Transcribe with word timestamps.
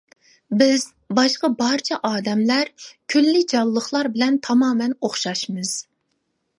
بىز 0.61 0.85
باشقا 1.19 1.49
بارچە 1.59 1.99
ئادەملەر، 2.09 2.73
كۈللى 3.15 3.45
جانلىقلار 3.55 4.13
بىلەن 4.17 4.43
تامامەن 4.49 5.01
ئوخشاشمىز. 5.01 5.81